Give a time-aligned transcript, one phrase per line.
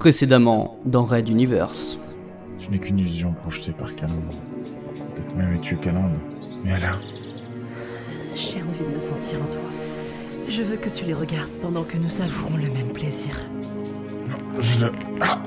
[0.00, 1.98] Précédemment dans Red Universe.
[2.58, 4.30] Tu n'es qu'une illusion projetée par Calandre.
[4.94, 6.16] Peut-être même es-tu Calandre.
[6.64, 7.02] Mais alors
[8.34, 9.60] J'ai envie de me sentir en toi.
[10.48, 13.36] Je veux que tu les regardes pendant que nous savourons le même plaisir.
[14.58, 14.90] Je ne...
[15.20, 15.42] Ah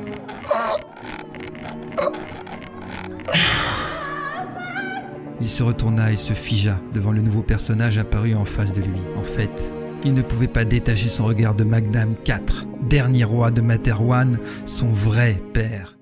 [5.41, 9.01] Il se retourna et se figea devant le nouveau personnage apparu en face de lui.
[9.17, 9.73] En fait,
[10.05, 14.87] il ne pouvait pas détacher son regard de Magnam IV, dernier roi de Materwan, son
[14.87, 15.97] vrai père.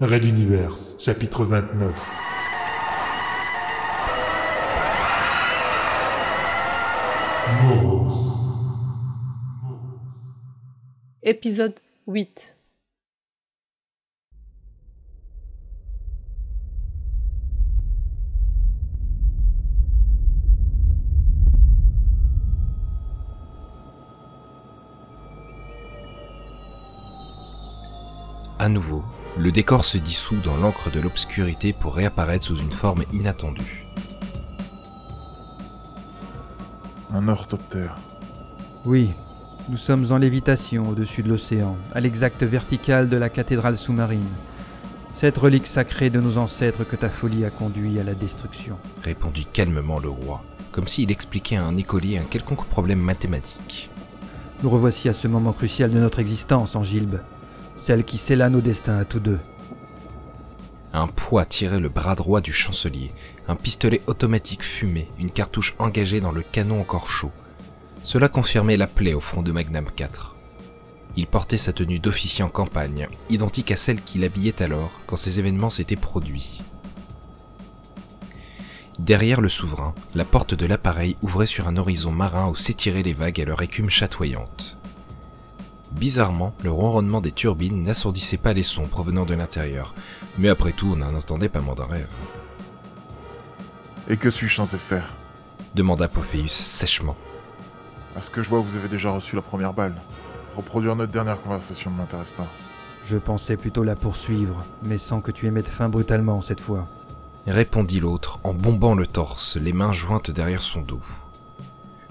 [0.00, 1.94] Red Universe, chapitre 29.
[7.62, 8.30] Moros.
[11.22, 11.74] Épisode
[12.06, 12.56] 8
[28.60, 29.02] À nouveau,
[29.38, 33.86] le décor se dissout dans l'encre de l'obscurité pour réapparaître sous une forme inattendue.
[37.10, 37.96] Un orthoptère.
[38.84, 39.08] Oui,
[39.70, 44.28] nous sommes en lévitation au-dessus de l'océan, à l'exacte verticale de la cathédrale sous-marine.
[45.14, 48.76] Cette relique sacrée de nos ancêtres que ta folie a conduit à la destruction.
[49.02, 53.88] Répondit calmement le roi, comme s'il expliquait à un écolier un quelconque problème mathématique.
[54.62, 57.20] Nous revoici à ce moment crucial de notre existence, Angilbe.
[57.80, 59.38] Celle qui scella nos destins à tous deux.
[60.92, 63.10] Un poids tirait le bras droit du chancelier,
[63.48, 67.32] un pistolet automatique fumé, une cartouche engagée dans le canon encore chaud.
[68.04, 70.10] Cela confirmait la plaie au front de Magnam IV.
[71.16, 75.38] Il portait sa tenue d'officier en campagne, identique à celle qu'il habillait alors quand ces
[75.38, 76.60] événements s'étaient produits.
[78.98, 83.14] Derrière le souverain, la porte de l'appareil ouvrait sur un horizon marin où s'étiraient les
[83.14, 84.76] vagues à leur écume chatoyante.
[85.92, 89.94] Bizarrement, le ronronnement des turbines n'assourdissait pas les sons provenant de l'intérieur,
[90.38, 92.08] mais après tout, on n'en entendait pas moins d'un rêve.
[94.08, 95.16] Et que suis-je censé faire?
[95.74, 97.16] demanda Pophéus sèchement.
[98.16, 99.94] À ce que je vois, vous avez déjà reçu la première balle.
[100.56, 102.46] Reproduire notre dernière conversation ne m'intéresse pas.
[103.04, 106.88] Je pensais plutôt la poursuivre, mais sans que tu y mettes fin brutalement cette fois.
[107.46, 111.00] répondit l'autre en bombant le torse, les mains jointes derrière son dos.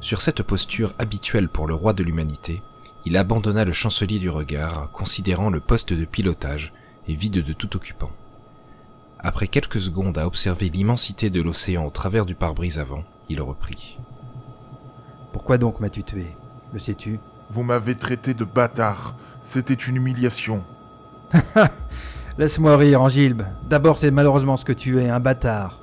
[0.01, 2.63] Sur cette posture habituelle pour le roi de l'humanité,
[3.05, 6.73] il abandonna le chancelier du regard, considérant le poste de pilotage
[7.07, 8.11] et vide de tout occupant.
[9.19, 13.97] Après quelques secondes à observer l'immensité de l'océan au travers du pare-brise avant, il reprit.
[15.33, 16.27] Pourquoi donc m'as-tu tué?
[16.73, 17.19] Le sais-tu?
[17.51, 19.15] Vous m'avez traité de bâtard.
[19.41, 20.63] C'était une humiliation.
[22.37, 23.43] Laisse-moi rire, Angilbe.
[23.67, 25.81] D'abord, c'est malheureusement ce que tu es, un bâtard.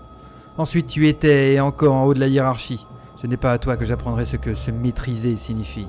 [0.57, 2.87] Ensuite, tu étais et encore en haut de la hiérarchie.
[3.17, 5.89] Ce n'est pas à toi que j'apprendrai ce que se maîtriser signifie.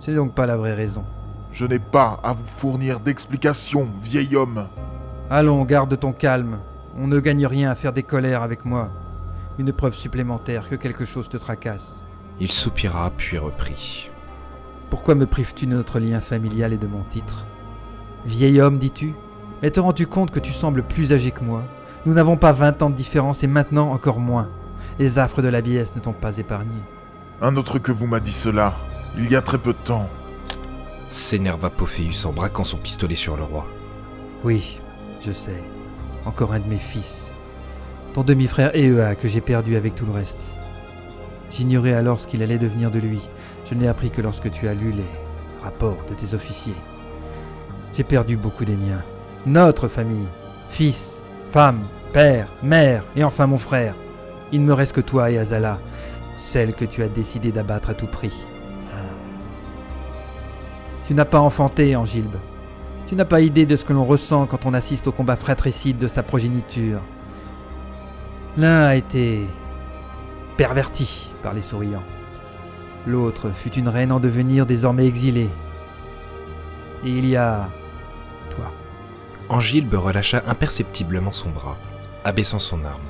[0.00, 1.04] Ce n'est donc pas la vraie raison.
[1.52, 4.68] Je n'ai pas à vous fournir d'explications, vieil homme.
[5.30, 6.58] Allons, garde ton calme.
[6.96, 8.90] On ne gagne rien à faire des colères avec moi.
[9.58, 12.04] Une preuve supplémentaire que quelque chose te tracasse.
[12.40, 14.10] Il soupira puis reprit.
[14.90, 17.46] Pourquoi me prives-tu de notre lien familial et de mon titre?
[18.24, 19.14] Vieil homme, dis-tu
[19.62, 21.62] Et te rends-tu compte que tu sembles plus âgé que moi?
[22.04, 24.48] Nous n'avons pas vingt ans de différence et maintenant encore moins.
[24.98, 26.76] Les affres de la vieillesse ne t'ont pas épargné.
[27.42, 28.74] Un autre que vous m'a dit cela,
[29.16, 30.08] il y a très peu de temps.
[31.08, 33.66] S'énerva Pophéus en braquant son pistolet sur le roi.
[34.44, 34.80] Oui,
[35.24, 35.62] je sais.
[36.24, 37.34] Encore un de mes fils.
[38.12, 40.40] Ton demi-frère Ea que j'ai perdu avec tout le reste.
[41.50, 43.28] J'ignorais alors ce qu'il allait devenir de lui.
[43.68, 46.74] Je n'ai appris que lorsque tu as lu les rapports de tes officiers.
[47.94, 49.02] J'ai perdu beaucoup des miens.
[49.46, 50.26] Notre famille.
[50.68, 53.94] Fils, femme, père, mère et enfin mon frère.
[54.52, 55.78] Il ne me reste que toi et Azala,
[56.36, 58.34] celle que tu as décidé d'abattre à tout prix.
[61.06, 62.36] Tu n'as pas enfanté, Angilbe.
[63.06, 65.98] Tu n'as pas idée de ce que l'on ressent quand on assiste au combat fratricide
[65.98, 67.00] de sa progéniture.
[68.56, 69.46] L'un a été
[70.56, 72.02] perverti par les souriants.
[73.06, 75.50] L'autre fut une reine en devenir désormais exilée.
[77.04, 77.68] Et il y a
[78.50, 78.72] toi.
[79.48, 81.78] Angilbe relâcha imperceptiblement son bras,
[82.24, 83.00] abaissant son arme.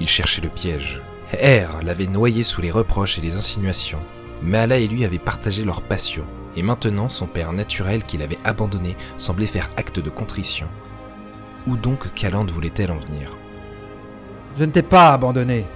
[0.00, 1.00] Il cherchait le piège.
[1.32, 4.00] R l'avait noyé sous les reproches et les insinuations.
[4.42, 6.24] Mala et lui avaient partagé leur passion,
[6.56, 10.68] et maintenant son père naturel qu'il avait abandonné semblait faire acte de contrition.
[11.66, 13.36] Où donc Calande voulait-elle en venir?
[14.56, 15.66] Je ne t'ai pas abandonné.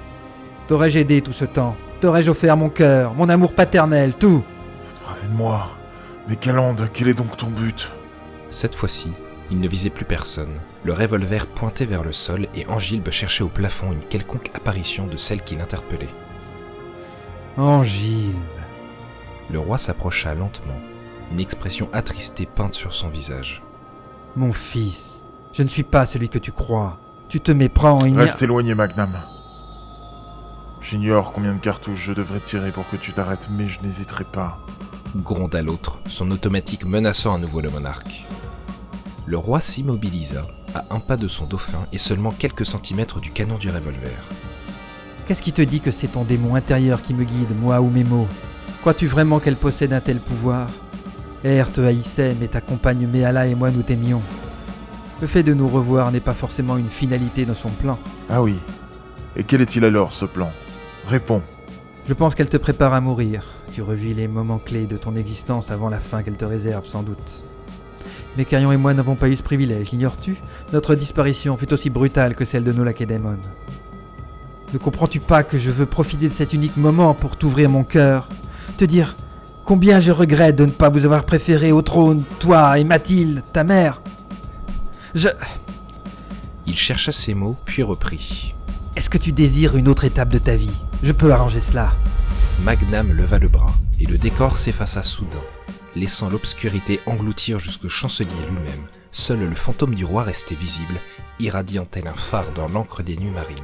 [0.67, 1.77] T'aurais-je aidé tout ce temps?
[2.01, 4.45] T'aurais-je offert mon cœur, mon amour paternel, tout?
[4.83, 5.71] Cette phrase est de moi.
[6.29, 7.91] Mais Calande, quel est donc ton but?
[8.51, 9.13] Cette fois-ci,
[9.51, 10.61] il ne visait plus personne.
[10.85, 15.17] Le revolver pointait vers le sol et Angilbe cherchait au plafond une quelconque apparition de
[15.17, 16.15] celle qui l'interpellait.
[17.57, 18.58] Angilbe.
[19.51, 20.79] Le roi s'approcha lentement,
[21.31, 23.63] une expression attristée peinte sur son visage.
[24.37, 26.99] Mon fils, je ne suis pas celui que tu crois.
[27.29, 28.23] Tu te méprends, il n'y a...
[28.23, 29.23] Reste éloigné, Magnam.
[30.83, 34.59] J'ignore combien de cartouches je devrais tirer pour que tu t'arrêtes, mais je n'hésiterai pas.
[35.17, 38.27] Gronda l'autre, son automatique menaçant à nouveau le monarque.
[39.27, 43.57] Le roi s'immobilisa, à un pas de son dauphin et seulement quelques centimètres du canon
[43.57, 44.25] du revolver.
[45.27, 48.05] Qu'est-ce qui te dit que c'est ton démon intérieur qui me guide, moi ou mes
[48.05, 48.29] mots?
[48.81, 50.69] Crois-tu vraiment qu'elle possède un tel pouvoir?
[51.45, 54.23] Er te haïssait, mais ta compagne Méala et moi nous t'aimions.
[55.21, 57.99] Le fait de nous revoir n'est pas forcément une finalité dans son plan.
[58.31, 58.55] Ah oui.
[59.37, 60.51] Et quel est-il alors, ce plan?
[61.09, 61.43] Réponds.
[62.09, 63.45] Je pense qu'elle te prépare à mourir.
[63.73, 67.03] Tu revis les moments clés de ton existence avant la fin qu'elle te réserve, sans
[67.03, 67.43] doute.
[68.37, 70.37] Mais Carion et moi n'avons pas eu ce privilège, l'ignores-tu?
[70.73, 73.37] Notre disparition fut aussi brutale que celle de nos Lacédémon.
[74.73, 78.29] Ne comprends-tu pas que je veux profiter de cet unique moment pour t'ouvrir mon cœur?
[78.79, 79.17] Te dire
[79.65, 83.65] combien je regrette de ne pas vous avoir préféré au trône, toi et Mathilde, ta
[83.65, 84.01] mère
[85.17, 85.29] Je...
[86.65, 88.55] Il chercha ses mots, puis reprit.
[88.95, 90.81] Est-ce que tu désires une autre étape de ta vie?
[91.03, 91.91] Je peux arranger cela.
[92.63, 95.43] Magnam leva le bras, et le décor s'effaça soudain,
[95.97, 98.87] laissant l'obscurité engloutir jusqu'au chancelier lui-même.
[99.11, 101.01] Seul le fantôme du roi restait visible,
[101.41, 103.57] irradiant tel un phare dans l'encre des nuits marines.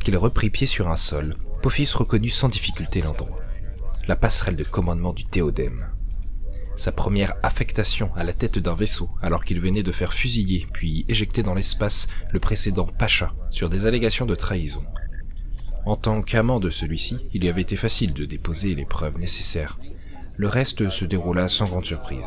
[0.00, 3.38] Lorsqu'il reprit pied sur un sol, Pophis reconnut sans difficulté l'endroit.
[4.08, 5.90] La passerelle de commandement du Théodème.
[6.74, 11.04] Sa première affectation à la tête d'un vaisseau alors qu'il venait de faire fusiller puis
[11.08, 14.82] éjecter dans l'espace le précédent Pacha sur des allégations de trahison.
[15.84, 19.78] En tant qu'amant de celui-ci, il lui avait été facile de déposer les preuves nécessaires.
[20.38, 22.24] Le reste se déroula sans grande surprise.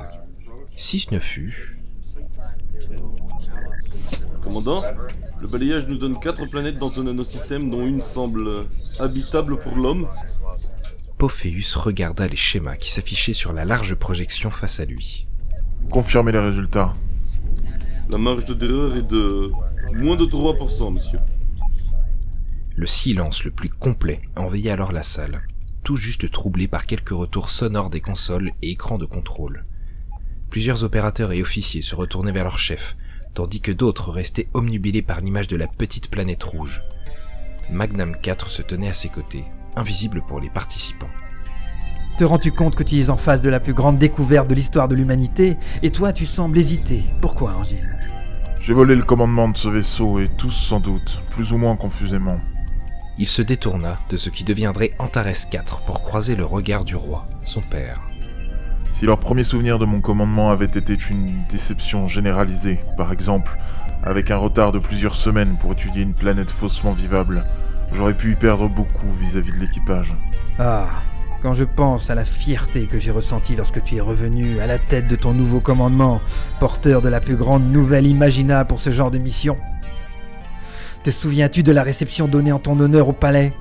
[0.77, 1.82] Si ce ne fut...
[4.53, 4.83] Commandant,
[5.41, 8.67] le balayage nous donne quatre planètes dans un nanosystème dont une semble
[8.99, 10.07] habitable pour l'homme.
[11.17, 15.25] Pophéus regarda les schémas qui s'affichaient sur la large projection face à lui.
[15.89, 16.93] Confirmez les résultats.
[18.11, 19.51] La marge d'erreur est de
[19.95, 21.19] moins de 3%, monsieur.
[22.75, 25.41] Le silence le plus complet envahit alors la salle,
[25.83, 29.65] tout juste troublé par quelques retours sonores des consoles et écrans de contrôle.
[30.51, 32.95] Plusieurs opérateurs et officiers se retournaient vers leur chef,
[33.33, 36.83] tandis que d'autres restaient omnubilés par l'image de la petite planète rouge.
[37.71, 39.45] Magnam 4 se tenait à ses côtés,
[39.75, 41.09] invisible pour les participants.
[42.17, 44.87] Te rends-tu compte que tu es en face de la plus grande découverte de l'histoire
[44.87, 45.57] de l'humanité?
[45.81, 47.03] Et toi, tu sembles hésiter.
[47.21, 47.97] Pourquoi, Angile
[48.61, 52.39] J'ai volé le commandement de ce vaisseau et tous sans doute, plus ou moins confusément.
[53.17, 57.27] Il se détourna de ce qui deviendrait Antares 4 pour croiser le regard du roi,
[57.43, 58.01] son père.
[58.93, 63.57] Si leur premier souvenir de mon commandement avait été une déception généralisée, par exemple,
[64.03, 67.43] avec un retard de plusieurs semaines pour étudier une planète faussement vivable,
[67.95, 70.09] j'aurais pu y perdre beaucoup vis-à-vis de l'équipage.
[70.59, 70.87] Ah,
[71.41, 74.77] quand je pense à la fierté que j'ai ressentie lorsque tu es revenu à la
[74.77, 76.21] tête de ton nouveau commandement,
[76.59, 79.55] porteur de la plus grande nouvelle imaginable pour ce genre de mission.
[81.03, 83.51] Te souviens-tu de la réception donnée en ton honneur au palais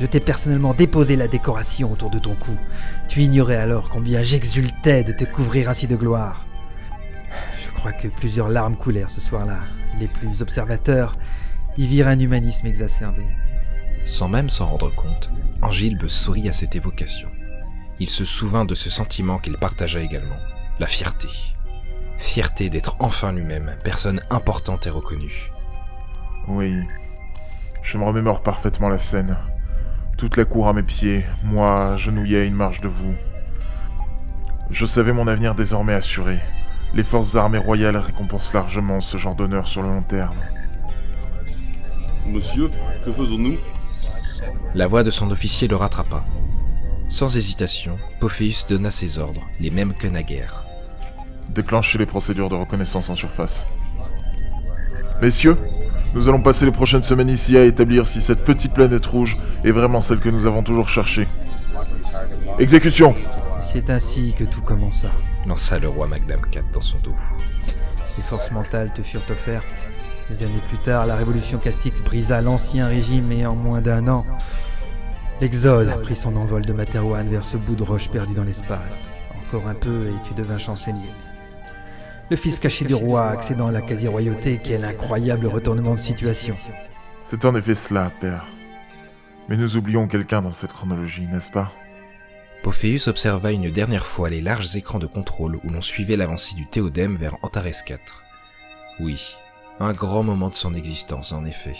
[0.00, 2.56] Je t'ai personnellement déposé la décoration autour de ton cou.
[3.08, 6.44] Tu ignorais alors combien j'exultais de te couvrir ainsi de gloire.
[7.64, 9.58] Je crois que plusieurs larmes coulèrent ce soir-là.
[10.00, 11.12] Les plus observateurs
[11.76, 13.24] y virent un humanisme exacerbé.
[14.04, 15.30] Sans même s'en rendre compte,
[15.62, 17.28] Angilbe sourit à cette évocation.
[18.00, 20.38] Il se souvint de ce sentiment qu'il partagea également,
[20.80, 21.28] la fierté.
[22.18, 25.52] Fierté d'être enfin lui-même, personne importante et reconnue.
[26.48, 26.74] Oui,
[27.82, 29.36] je me remémore parfaitement la scène.
[30.16, 33.14] Toute la cour à mes pieds, moi genouillé à une marche de vous.
[34.70, 36.38] Je savais mon avenir désormais assuré.
[36.94, 40.36] Les forces armées royales récompensent largement ce genre d'honneur sur le long terme.
[42.26, 42.70] Monsieur,
[43.04, 43.56] que faisons-nous?
[44.74, 46.24] La voix de son officier le rattrapa.
[47.08, 50.64] Sans hésitation, Pophéus donna ses ordres, les mêmes que naguère.
[51.50, 53.66] Déclenchez les procédures de reconnaissance en surface.
[55.20, 55.56] Messieurs,
[56.14, 59.70] nous allons passer les prochaines semaines ici à établir si cette petite planète rouge est
[59.70, 61.26] vraiment celle que nous avons toujours cherchée.
[62.58, 63.14] Exécution
[63.62, 65.08] C'est ainsi que tout commença.
[65.46, 67.14] Lança le roi Magdam 4 dans son dos.
[68.16, 69.92] Les forces mentales te furent offertes.
[70.28, 74.26] Des années plus tard, la révolution Castix brisa l'ancien régime et en moins d'un an,
[75.40, 79.18] l'Exode a pris son envol de Materwan vers ce bout de roche perdu dans l'espace.
[79.48, 81.10] Encore un peu et tu devins chancelier.
[82.30, 86.54] Le fils caché du roi accédant à la quasi-royauté, quel incroyable retournement de situation.
[87.28, 88.46] C'est en effet cela, père.
[89.48, 91.72] Mais nous oublions quelqu'un dans cette chronologie, n'est-ce pas?
[92.62, 96.66] Pophéus observa une dernière fois les larges écrans de contrôle où l'on suivait l'avancée du
[96.66, 98.22] Théodème vers Antares 4.
[99.00, 99.36] Oui,
[99.80, 101.76] un grand moment de son existence en effet.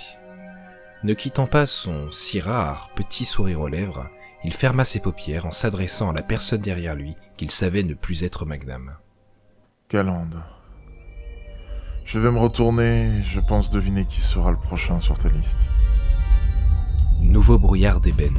[1.05, 4.09] Ne quittant pas son si rare petit sourire aux lèvres,
[4.45, 8.25] il ferma ses paupières en s'adressant à la personne derrière lui qu'il savait ne plus
[8.25, 8.97] être Magnam.
[12.07, 15.59] Je vais me retourner et je pense deviner qui sera le prochain sur ta liste.
[17.21, 18.39] Nouveau brouillard d'ébène.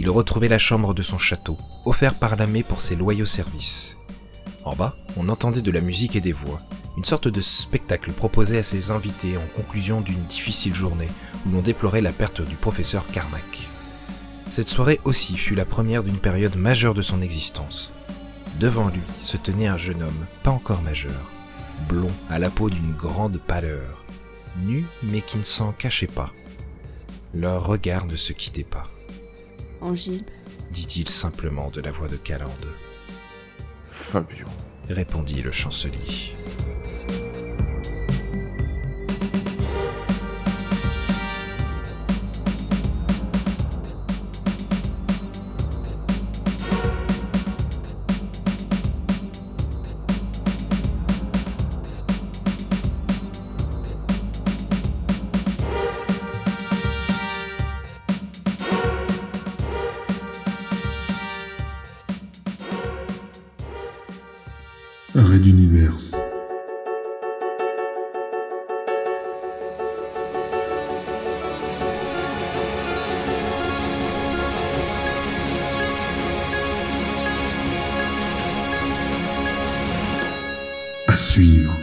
[0.00, 3.96] Il retrouvait la chambre de son château, offert par l'armée pour ses loyaux services.
[4.64, 6.60] En bas, on entendait de la musique et des voix,
[6.96, 11.08] une sorte de spectacle proposé à ses invités en conclusion d'une difficile journée
[11.46, 13.68] où l'on déplorait la perte du professeur Carmack.
[14.48, 17.92] Cette soirée aussi fut la première d'une période majeure de son existence.
[18.60, 21.30] Devant lui se tenait un jeune homme, pas encore majeur,
[21.88, 24.04] blond, à la peau d'une grande pâleur,
[24.58, 26.30] nu mais qui ne s'en cachait pas.
[27.32, 28.86] Leur regard ne se quittait pas,
[29.80, 30.26] Angile,
[30.72, 32.74] dit-il simplement de la voix de Calande,
[34.12, 34.46] Fabio.
[34.90, 36.34] répondit le chancelier.
[81.20, 81.79] Suivre.